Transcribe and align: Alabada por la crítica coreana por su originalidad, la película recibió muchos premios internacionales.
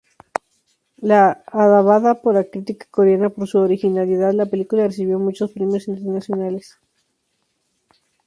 Alabada 1.63 2.15
por 2.23 2.33
la 2.33 2.45
crítica 2.45 2.87
coreana 2.89 3.29
por 3.29 3.47
su 3.47 3.59
originalidad, 3.59 4.33
la 4.33 4.47
película 4.47 4.87
recibió 4.87 5.19
muchos 5.19 5.51
premios 5.51 5.87
internacionales. 5.87 6.79